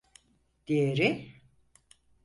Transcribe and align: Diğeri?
Diğeri? 0.67 1.31